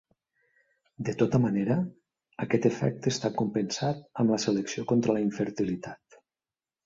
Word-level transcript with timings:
De 1.09 1.13
tota 1.21 1.39
manera, 1.43 1.75
aquest 2.45 2.65
efecte 2.69 3.13
està 3.15 3.31
compensat 3.43 4.01
amb 4.23 4.35
la 4.35 4.41
selecció 4.47 4.87
contra 4.93 5.17
la 5.19 5.23
infertilitat. 5.27 6.19